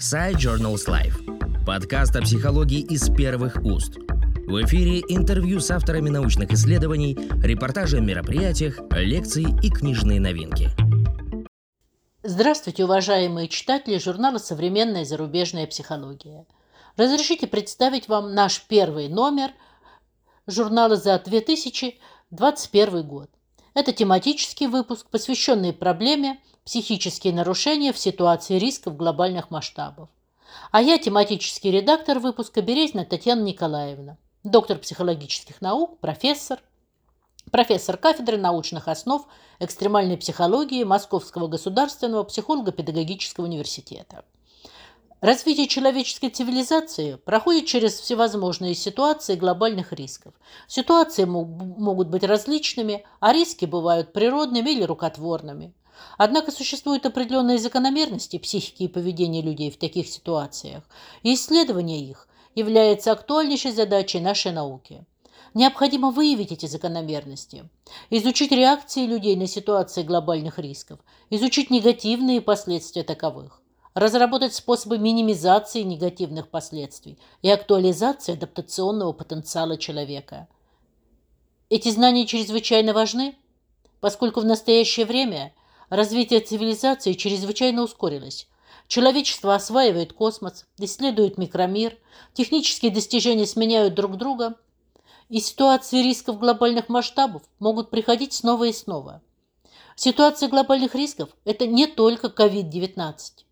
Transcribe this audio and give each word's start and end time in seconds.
Сайт 0.00 0.38
Journals 0.38 0.88
Life. 0.88 1.64
Подкаст 1.64 2.16
о 2.16 2.20
психологии 2.20 2.80
из 2.80 3.08
первых 3.10 3.56
уст. 3.64 3.94
В 3.96 4.64
эфире 4.64 5.00
интервью 5.08 5.60
с 5.60 5.70
авторами 5.70 6.10
научных 6.10 6.50
исследований, 6.50 7.16
репортажи 7.40 7.98
о 7.98 8.00
мероприятиях, 8.00 8.80
лекции 8.90 9.46
и 9.62 9.70
книжные 9.70 10.20
новинки. 10.20 10.70
Здравствуйте, 12.24 12.84
уважаемые 12.84 13.46
читатели 13.46 13.98
журнала 13.98 14.38
«Современная 14.38 15.04
зарубежная 15.04 15.68
психология». 15.68 16.44
Разрешите 16.96 17.46
представить 17.46 18.08
вам 18.08 18.34
наш 18.34 18.62
первый 18.62 19.08
номер 19.08 19.52
журнала 20.48 20.96
за 20.96 21.20
2021 21.24 23.02
год. 23.06 23.30
Это 23.74 23.92
тематический 23.92 24.68
выпуск, 24.68 25.08
посвященный 25.10 25.72
проблеме 25.72 26.40
психические 26.64 27.32
нарушения 27.32 27.92
в 27.92 27.98
ситуации 27.98 28.56
рисков 28.56 28.96
глобальных 28.96 29.50
масштабов. 29.50 30.08
А 30.70 30.80
я 30.80 30.96
тематический 30.96 31.72
редактор 31.72 32.20
выпуска 32.20 32.62
Березина 32.62 33.04
Татьяна 33.04 33.42
Николаевна, 33.42 34.16
доктор 34.44 34.78
психологических 34.78 35.60
наук, 35.60 35.98
профессор, 35.98 36.60
профессор 37.50 37.96
кафедры 37.96 38.36
научных 38.36 38.86
основ 38.86 39.26
экстремальной 39.58 40.16
психологии 40.16 40.84
Московского 40.84 41.48
государственного 41.48 42.22
психолого-педагогического 42.22 43.44
университета. 43.44 44.24
Развитие 45.24 45.68
человеческой 45.68 46.28
цивилизации 46.28 47.14
проходит 47.14 47.64
через 47.64 47.98
всевозможные 47.98 48.74
ситуации 48.74 49.36
глобальных 49.36 49.94
рисков. 49.94 50.34
Ситуации 50.68 51.24
могут 51.24 52.08
быть 52.08 52.24
различными, 52.24 53.06
а 53.20 53.32
риски 53.32 53.64
бывают 53.64 54.12
природными 54.12 54.68
или 54.68 54.82
рукотворными. 54.82 55.72
Однако 56.18 56.52
существуют 56.52 57.06
определенные 57.06 57.58
закономерности 57.58 58.38
психики 58.38 58.82
и 58.82 58.88
поведения 58.88 59.40
людей 59.40 59.70
в 59.70 59.78
таких 59.78 60.08
ситуациях, 60.08 60.84
и 61.22 61.32
исследование 61.32 62.04
их 62.04 62.28
является 62.54 63.10
актуальнейшей 63.10 63.72
задачей 63.72 64.20
нашей 64.20 64.52
науки. 64.52 65.06
Необходимо 65.54 66.10
выявить 66.10 66.52
эти 66.52 66.66
закономерности, 66.66 67.66
изучить 68.10 68.52
реакции 68.52 69.06
людей 69.06 69.36
на 69.36 69.46
ситуации 69.46 70.02
глобальных 70.02 70.58
рисков, 70.58 70.98
изучить 71.30 71.70
негативные 71.70 72.42
последствия 72.42 73.04
таковых 73.04 73.62
разработать 73.94 74.54
способы 74.54 74.98
минимизации 74.98 75.82
негативных 75.82 76.48
последствий 76.48 77.18
и 77.42 77.50
актуализации 77.50 78.32
адаптационного 78.34 79.12
потенциала 79.12 79.78
человека. 79.78 80.48
Эти 81.70 81.90
знания 81.90 82.26
чрезвычайно 82.26 82.92
важны, 82.92 83.36
поскольку 84.00 84.40
в 84.40 84.44
настоящее 84.44 85.06
время 85.06 85.54
развитие 85.88 86.40
цивилизации 86.40 87.12
чрезвычайно 87.12 87.82
ускорилось. 87.82 88.48
Человечество 88.86 89.54
осваивает 89.54 90.12
космос, 90.12 90.66
исследует 90.78 91.38
микромир, 91.38 91.96
технические 92.34 92.90
достижения 92.90 93.46
сменяют 93.46 93.94
друг 93.94 94.16
друга, 94.16 94.56
и 95.30 95.40
ситуации 95.40 96.02
рисков 96.02 96.38
глобальных 96.38 96.88
масштабов 96.90 97.42
могут 97.58 97.90
приходить 97.90 98.34
снова 98.34 98.64
и 98.64 98.72
снова. 98.72 99.22
Ситуация 99.96 100.48
глобальных 100.48 100.94
рисков– 100.94 101.30
это 101.44 101.66
не 101.66 101.86
только 101.86 102.26
COVID-19. 102.26 103.44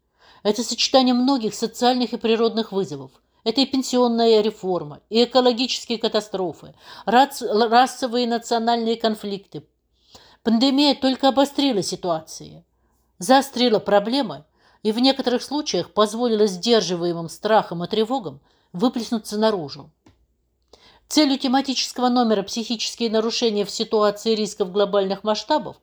Это 0.43 0.65
сочетание 0.65 1.15
многих 1.15 1.55
социальных 1.55 2.13
и 2.13 2.17
природных 2.17 2.73
вызовов. 2.73 3.13
Это 3.45 3.61
и 3.61 3.67
пенсионная 3.67 4.41
реформа, 4.41 5.01
и 5.11 5.25
экологические 5.25 5.99
катастрофы, 5.99 6.75
расовые 7.07 8.25
и 8.25 8.29
национальные 8.29 8.97
конфликты. 8.97 9.65
Пандемия 10.45 10.95
только 10.95 11.29
обострила 11.29 11.83
ситуации, 11.83 12.65
заострила 13.19 13.79
проблемы 13.81 14.45
и 14.83 14.93
в 14.93 14.99
некоторых 14.99 15.43
случаях 15.43 15.93
позволила 15.93 16.47
сдерживаемым 16.47 17.29
страхом 17.29 17.83
и 17.85 17.89
тревогам 17.89 18.41
выплеснуться 18.73 19.39
наружу. 19.39 19.91
Целью 21.09 21.39
тематического 21.39 22.09
номера 22.09 22.43
«Психические 22.43 23.11
нарушения 23.11 23.65
в 23.65 23.71
ситуации 23.71 24.35
рисков 24.35 24.73
глобальных 24.73 25.25
масштабов» 25.25 25.77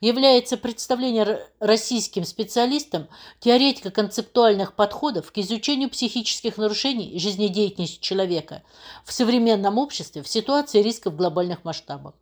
является 0.00 0.56
представление 0.56 1.46
российским 1.60 2.24
специалистам 2.24 3.08
теоретико-концептуальных 3.40 4.74
подходов 4.74 5.32
к 5.32 5.38
изучению 5.38 5.90
психических 5.90 6.58
нарушений 6.58 7.18
жизнедеятельности 7.18 8.00
человека 8.00 8.62
в 9.04 9.12
современном 9.12 9.78
обществе 9.78 10.22
в 10.22 10.28
ситуации 10.28 10.82
рисков 10.82 11.16
глобальных 11.16 11.64
масштабов. 11.64 12.14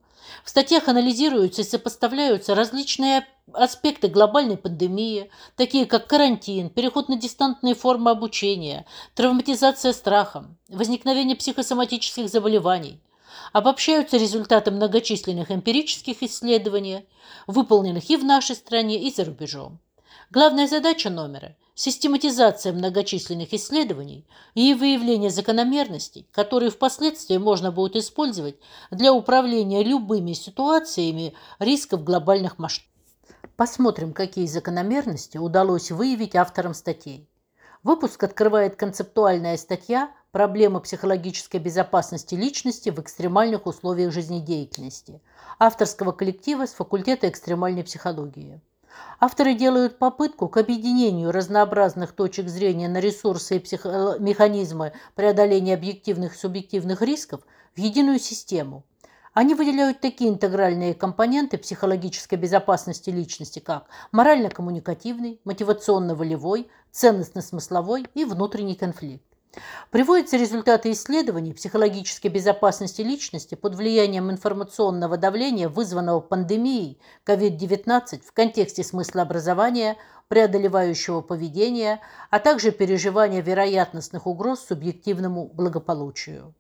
В 0.43 0.50
статьях 0.50 0.88
анализируются 0.88 1.62
и 1.62 1.64
сопоставляются 1.64 2.54
различные 2.54 3.26
аспекты 3.53 4.09
глобальной 4.09 4.56
пандемии, 4.56 5.31
такие 5.56 5.87
как 5.87 6.06
карантин, 6.06 6.70
переход 6.70 7.09
на 7.09 7.16
дистантные 7.16 7.75
формы 7.75 8.10
обучения, 8.10 8.87
травматизация 9.14 9.93
страхом, 9.93 10.56
возникновение 10.69 11.37
психосоматических 11.37 12.28
заболеваний– 12.28 13.00
обобщаются 13.52 14.16
результаты 14.16 14.70
многочисленных 14.70 15.50
эмпирических 15.50 16.22
исследований, 16.22 17.06
выполненных 17.46 18.08
и 18.10 18.16
в 18.16 18.24
нашей 18.24 18.56
стране, 18.56 19.02
и 19.02 19.12
за 19.12 19.24
рубежом. 19.24 19.78
Главная 20.30 20.66
задача 20.66 21.10
номера– 21.10 21.56
систематизация 21.74 22.72
многочисленных 22.72 23.52
исследований 23.52 24.26
и 24.54 24.74
выявление 24.74 25.30
закономерностей, 25.30 26.26
которые 26.32 26.70
впоследствии 26.70 27.36
можно 27.36 27.70
будет 27.70 27.96
использовать 27.96 28.56
для 28.90 29.12
управления 29.12 29.82
любыми 29.82 30.32
ситуациями 30.32 31.34
рисков 31.58 32.04
глобальных 32.04 32.58
масштабов. 32.58 32.90
Посмотрим, 33.56 34.12
какие 34.12 34.46
закономерности 34.46 35.38
удалось 35.38 35.90
выявить 35.90 36.34
авторам 36.34 36.74
статей. 36.74 37.28
Выпуск 37.84 38.22
открывает 38.24 38.76
концептуальная 38.76 39.56
статья 39.56 40.10
«Проблема 40.34 40.80
психологической 40.80 41.60
безопасности 41.60 42.34
личности 42.34 42.90
в 42.90 42.98
экстремальных 42.98 43.66
условиях 43.66 44.12
жизнедеятельности» 44.12 45.22
авторского 45.60 46.10
коллектива 46.10 46.66
с 46.66 46.72
факультета 46.72 47.28
экстремальной 47.28 47.84
психологии. 47.84 48.60
Авторы 49.20 49.54
делают 49.54 50.00
попытку 50.00 50.48
к 50.48 50.56
объединению 50.56 51.30
разнообразных 51.30 52.10
точек 52.10 52.48
зрения 52.48 52.88
на 52.88 52.98
ресурсы 52.98 53.58
и 53.58 53.60
психо- 53.60 54.16
механизмы 54.18 54.92
преодоления 55.14 55.74
объективных 55.74 56.34
и 56.34 56.38
субъективных 56.38 57.00
рисков 57.00 57.42
в 57.76 57.78
единую 57.78 58.18
систему– 58.18 58.82
они 59.34 59.54
выделяют 59.54 60.00
такие 60.00 60.30
интегральные 60.30 60.94
компоненты 60.94 61.58
психологической 61.58 62.38
безопасности 62.38 63.10
личности, 63.10 63.60
как 63.60 63.86
морально-коммуникативный, 64.10 65.40
мотивационно-волевой, 65.44 66.68
ценностно-смысловой 66.90 68.06
и 68.14 68.24
внутренний 68.24 68.76
конфликт. 68.76 69.24
Приводятся 69.91 70.37
результаты 70.37 70.92
исследований 70.92 71.53
психологической 71.53 72.31
безопасности 72.31 73.03
личности 73.03 73.54
под 73.54 73.75
влиянием 73.75 74.31
информационного 74.31 75.16
давления, 75.16 75.69
вызванного 75.69 76.20
пандемией 76.20 76.98
COVID-19 77.26 78.22
в 78.25 78.32
контексте 78.32 78.82
смыслообразования, 78.82 79.97
преодолевающего 80.28 81.20
поведения, 81.20 82.00
а 82.31 82.41
также 82.41 82.72
переживания 82.72 83.43
вероятностных 83.43 84.26
угроз 84.26 84.64
субъективному 84.66 85.47
благополучию. 85.47 86.54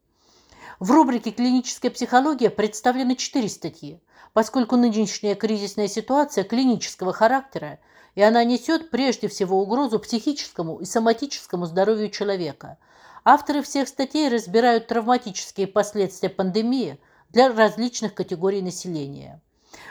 В 0.80 0.90
рубрике 0.90 1.30
«Клиническая 1.30 1.90
психология» 1.90 2.50
представлены 2.50 3.16
четыре 3.16 3.48
статьи, 3.48 4.00
поскольку 4.32 4.76
нынешняя 4.76 5.34
кризисная 5.34 5.88
ситуация 5.88 6.44
клинического 6.44 7.12
характера, 7.12 7.78
и 8.14 8.22
она 8.22 8.44
несет 8.44 8.90
прежде 8.90 9.28
всего 9.28 9.60
угрозу 9.60 9.98
психическому 9.98 10.78
и 10.78 10.84
соматическому 10.84 11.66
здоровью 11.66 12.10
человека. 12.10 12.78
Авторы 13.24 13.62
всех 13.62 13.88
статей 13.88 14.28
разбирают 14.28 14.86
травматические 14.86 15.66
последствия 15.66 16.28
пандемии 16.28 16.98
для 17.30 17.52
различных 17.52 18.14
категорий 18.14 18.62
населения. 18.62 19.40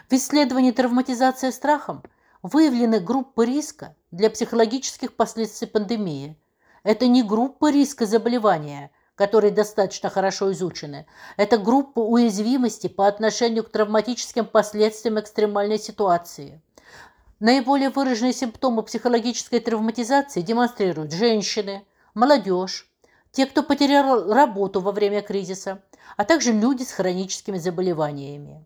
В 0.09 0.13
исследовании 0.13 0.71
«Травматизация 0.71 1.51
страхом» 1.51 2.03
выявлены 2.41 2.99
группы 2.99 3.45
риска 3.45 3.95
для 4.11 4.29
психологических 4.29 5.15
последствий 5.15 5.67
пандемии. 5.67 6.37
Это 6.83 7.07
не 7.07 7.23
группа 7.23 7.71
риска 7.71 8.05
заболевания– 8.05 8.91
которые 9.15 9.51
достаточно 9.51 10.09
хорошо 10.09 10.51
изучены. 10.51 11.05
Это 11.37 11.57
группа 11.57 11.99
уязвимости 11.99 12.87
по 12.87 13.07
отношению 13.07 13.63
к 13.63 13.69
травматическим 13.69 14.45
последствиям 14.45 15.19
экстремальной 15.19 15.79
ситуации. 15.79 16.61
Наиболее 17.43 17.89
выраженные 17.89 18.31
симптомы 18.31 18.83
психологической 18.83 19.59
травматизации 19.59 20.39
демонстрируют 20.39 21.11
женщины, 21.11 21.83
молодежь, 22.13 22.89
те, 23.33 23.45
кто 23.45 23.63
потерял 23.63 24.33
работу 24.33 24.79
во 24.79 24.93
время 24.93 25.21
кризиса, 25.21 25.83
а 26.15 26.23
также 26.23 26.53
люди 26.53 26.83
с 26.83 26.93
хроническими 26.93 27.57
заболеваниями. 27.57 28.63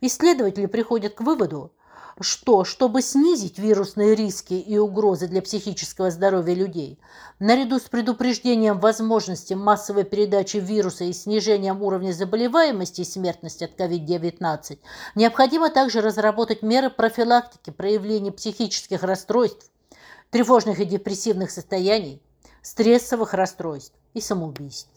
Исследователи 0.00 0.66
приходят 0.66 1.14
к 1.14 1.20
выводу, 1.20 1.72
что, 2.20 2.64
чтобы 2.64 3.02
снизить 3.02 3.58
вирусные 3.58 4.14
риски 4.14 4.54
и 4.54 4.78
угрозы 4.78 5.28
для 5.28 5.42
психического 5.42 6.10
здоровья 6.10 6.54
людей, 6.54 6.98
наряду 7.38 7.78
с 7.78 7.82
предупреждением 7.82 8.80
возможности 8.80 9.52
массовой 9.54 10.04
передачи 10.04 10.56
вируса 10.56 11.04
и 11.04 11.12
снижением 11.12 11.82
уровня 11.82 12.12
заболеваемости 12.12 13.02
и 13.02 13.04
смертности 13.04 13.64
от 13.64 13.78
COVID-19, 13.78 14.78
необходимо 15.14 15.68
также 15.68 16.00
разработать 16.00 16.62
меры 16.62 16.88
профилактики 16.88 17.70
проявления 17.70 18.32
психических 18.32 19.02
расстройств, 19.02 19.70
тревожных 20.30 20.80
и 20.80 20.86
депрессивных 20.86 21.50
состояний, 21.50 22.22
стрессовых 22.62 23.34
расстройств 23.34 23.94
и 24.14 24.20
самоубийств. 24.20 24.95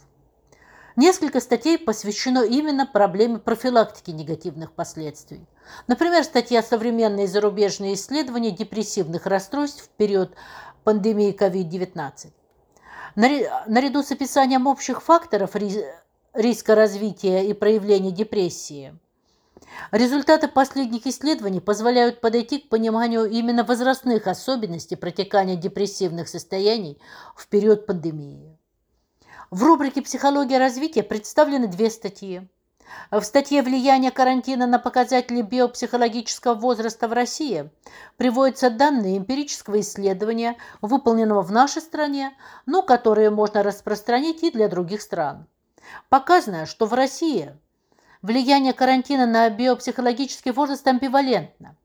Несколько 0.99 1.39
статей 1.39 1.77
посвящено 1.77 2.43
именно 2.43 2.85
проблеме 2.85 3.37
профилактики 3.37 4.11
негативных 4.11 4.73
последствий. 4.73 5.47
Например, 5.87 6.25
статья 6.25 6.61
«Современные 6.61 7.25
зарубежные 7.25 7.93
исследования 7.93 8.51
депрессивных 8.51 9.25
расстройств 9.25 9.85
в 9.85 9.89
период 9.91 10.35
пандемии 10.83 11.33
COVID-19». 11.33 12.33
Наряду 13.15 14.03
с 14.03 14.11
описанием 14.11 14.67
общих 14.67 15.01
факторов 15.01 15.55
риска 16.33 16.75
развития 16.75 17.45
и 17.45 17.53
проявления 17.53 18.11
депрессии, 18.11 18.93
результаты 19.93 20.49
последних 20.49 21.07
исследований 21.07 21.61
позволяют 21.61 22.19
подойти 22.19 22.59
к 22.59 22.67
пониманию 22.67 23.23
именно 23.23 23.63
возрастных 23.63 24.27
особенностей 24.27 24.97
протекания 24.97 25.55
депрессивных 25.55 26.27
состояний 26.27 26.99
в 27.37 27.47
период 27.47 27.85
пандемии. 27.85 28.58
В 29.51 29.63
рубрике 29.63 30.03
«Психология 30.03 30.59
развития» 30.59 31.01
представлены 31.01 31.65
две 31.65 31.89
статьи. 31.89 32.47
В 33.09 33.23
статье 33.23 33.63
«Влияние 33.63 34.11
карантина 34.11 34.67
на 34.67 34.77
показатели 34.77 35.41
биопсихологического 35.41 36.53
возраста 36.53 37.07
в 37.07 37.13
России» 37.13 37.71
приводятся 38.17 38.69
данные 38.69 39.17
эмпирического 39.17 39.79
исследования, 39.79 40.55
выполненного 40.81 41.41
в 41.41 41.51
нашей 41.51 41.81
стране, 41.81 42.31
но 42.67 42.83
которые 42.83 43.31
можно 43.31 43.63
распространить 43.63 44.43
и 44.43 44.51
для 44.51 44.67
других 44.67 45.01
стран. 45.01 45.47
Показано, 46.09 46.67
что 46.67 46.85
в 46.85 46.93
России 46.93 47.57
влияние 48.21 48.73
карантина 48.73 49.25
на 49.25 49.49
биопсихологический 49.49 50.51
возраст 50.51 50.87
амбивалентно. 50.87 51.75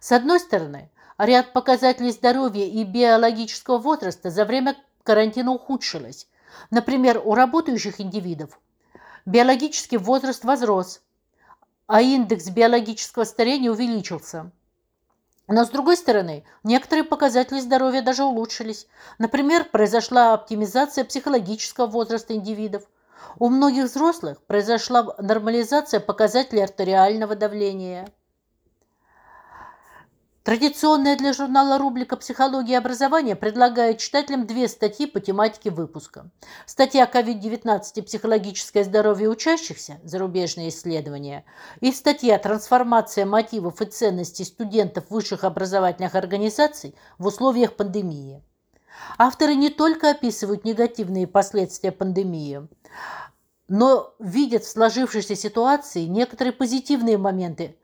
С 0.00 0.10
одной 0.10 0.40
стороны, 0.40 0.90
ряд 1.18 1.52
показателей 1.52 2.10
здоровья 2.10 2.66
и 2.66 2.82
биологического 2.82 3.78
возраста 3.78 4.30
за 4.30 4.44
время 4.44 4.74
карантина 5.04 5.52
ухудшилось, 5.52 6.26
Например, 6.70 7.20
у 7.24 7.34
работающих 7.34 8.00
индивидов 8.00 8.58
биологический 9.26 9.96
возраст 9.96 10.44
возрос, 10.44 11.02
а 11.86 12.00
индекс 12.00 12.48
биологического 12.48 13.24
старения 13.24 13.70
увеличился. 13.70 14.50
Но 15.48 15.64
с 15.64 15.70
другой 15.70 15.96
стороны, 15.96 16.44
некоторые 16.62 17.04
показатели 17.04 17.60
здоровья 17.60 18.00
даже 18.00 18.24
улучшились. 18.24 18.86
Например, 19.18 19.64
произошла 19.64 20.32
оптимизация 20.32 21.04
психологического 21.04 21.86
возраста 21.86 22.34
индивидов. 22.34 22.84
У 23.38 23.48
многих 23.48 23.84
взрослых 23.84 24.40
произошла 24.42 25.14
нормализация 25.18 26.00
показателей 26.00 26.62
артериального 26.62 27.34
давления. 27.34 28.08
Традиционная 30.44 31.16
для 31.16 31.32
журнала 31.32 31.78
рубрика 31.78 32.16
«Психология 32.16 32.72
и 32.72 32.76
образование» 32.76 33.36
предлагает 33.36 33.98
читателям 33.98 34.44
две 34.44 34.66
статьи 34.66 35.06
по 35.06 35.20
тематике 35.20 35.70
выпуска. 35.70 36.30
Статья 36.66 37.04
«COVID-19 37.04 37.80
и 37.94 38.00
психологическое 38.00 38.82
здоровье 38.82 39.28
учащихся. 39.28 40.00
Зарубежные 40.02 40.70
исследования» 40.70 41.44
и 41.80 41.92
статья 41.92 42.38
«Трансформация 42.38 43.24
мотивов 43.24 43.80
и 43.82 43.84
ценностей 43.84 44.42
студентов 44.42 45.04
высших 45.10 45.44
образовательных 45.44 46.16
организаций 46.16 46.96
в 47.18 47.26
условиях 47.26 47.76
пандемии». 47.76 48.42
Авторы 49.18 49.54
не 49.54 49.68
только 49.68 50.10
описывают 50.10 50.64
негативные 50.64 51.28
последствия 51.28 51.92
пандемии, 51.92 52.66
но 53.68 54.12
видят 54.18 54.64
в 54.64 54.68
сложившейся 54.68 55.36
ситуации 55.36 56.06
некоторые 56.06 56.52
позитивные 56.52 57.16
моменты, 57.16 57.76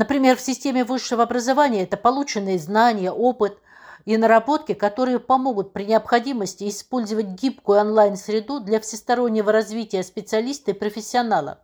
Например, 0.00 0.34
в 0.34 0.40
системе 0.40 0.82
высшего 0.82 1.24
образования 1.24 1.82
это 1.82 1.98
полученные 1.98 2.58
знания, 2.58 3.12
опыт 3.12 3.58
и 4.06 4.16
наработки, 4.16 4.72
которые 4.72 5.18
помогут 5.18 5.74
при 5.74 5.84
необходимости 5.84 6.66
использовать 6.70 7.26
гибкую 7.26 7.80
онлайн-среду 7.80 8.60
для 8.60 8.80
всестороннего 8.80 9.52
развития 9.52 10.02
специалиста 10.02 10.70
и 10.70 10.74
профессионала. 10.74 11.60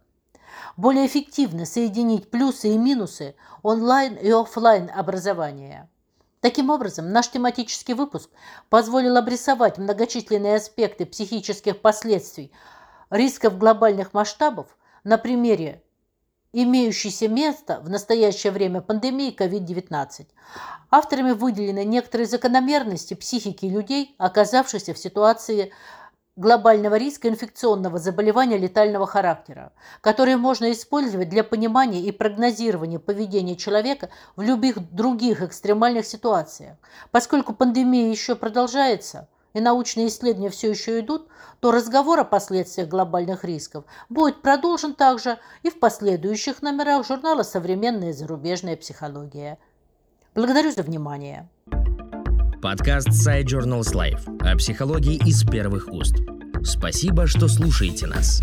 Более 0.77 1.07
эффективно 1.07 1.65
соединить 1.65 2.31
плюсы 2.31 2.75
и 2.75 2.77
минусы 2.77 3.37
онлайн 3.63 4.17
и 4.17 4.31
офлайн 4.31 4.91
образования. 4.95 5.89
Таким 6.41 6.69
образом, 6.69 7.11
наш 7.13 7.31
тематический 7.31 7.95
выпуск 7.95 8.29
позволил 8.69 9.17
обрисовать 9.17 9.79
многочисленные 9.79 10.57
аспекты 10.57 11.07
психических 11.07 11.81
последствий 11.81 12.53
рисков 13.09 13.57
глобальных 13.57 14.13
масштабов 14.13 14.77
на 15.05 15.17
примере 15.17 15.83
имеющейся 16.53 17.29
место 17.29 17.81
в 17.81 17.91
настоящее 17.91 18.53
время 18.53 18.81
пандемии 18.81 19.35
COVID-19. 19.37 20.27
Авторами 20.91 21.33
выделены 21.33 21.85
некоторые 21.85 22.27
закономерности 22.27 23.15
психики 23.15 23.67
людей, 23.67 24.15
оказавшихся 24.19 24.95
в 24.95 24.99
ситуации 24.99 25.73
глобального 26.37 26.97
риска 26.97 27.29
инфекционного 27.29 27.99
заболевания 27.99 28.59
летального 28.59 29.07
характера, 29.07 29.73
которые 30.03 30.37
можно 30.37 30.71
использовать 30.71 31.31
для 31.31 31.43
понимания 31.43 32.03
и 32.03 32.13
прогнозирования 32.13 32.99
поведения 32.99 33.57
человека 33.57 34.11
в 34.37 34.43
любых 34.43 34.79
других 34.95 35.43
экстремальных 35.43 36.05
ситуациях. 36.05 36.77
Поскольку 37.11 37.55
пандемия 37.55 38.11
еще 38.11 38.35
продолжается– 38.35 39.29
и 39.57 39.61
научные 39.61 40.09
исследования 40.09 40.51
все 40.51 40.71
еще 40.71 41.01
идут, 41.01 41.29
то 41.61 41.73
разговор 41.73 42.21
о 42.21 42.25
последствиях 42.25 42.91
глобальных 42.91 43.43
рисков 43.43 43.85
будет 44.11 44.43
продолжен 44.43 44.93
также 44.93 45.39
и 45.63 45.71
в 45.71 45.81
последующих 45.81 46.61
номерах 46.61 47.07
журнала 47.07 47.43
«Современная 47.43 48.13
зарубежная 48.13 48.77
психология». 48.77 49.59
Благодарю 50.35 50.73
за 50.73 50.83
внимание. 50.83 51.49
Подкаст 52.61 53.09
Side 53.09 53.45
Journals 53.45 53.95
Life 53.95 54.47
о 54.47 54.59
психологии 54.59 55.17
из 55.27 55.43
первых 55.43 55.89
уст. 55.89 56.17
Спасибо, 56.63 57.27
что 57.27 57.49
слушаете 57.49 58.07
нас. 58.07 58.43